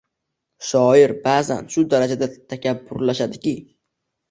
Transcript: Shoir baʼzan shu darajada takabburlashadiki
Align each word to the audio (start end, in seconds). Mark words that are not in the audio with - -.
Shoir 0.69 1.13
baʼzan 1.27 1.69
shu 1.77 1.85
darajada 1.93 2.31
takabburlashadiki 2.55 3.55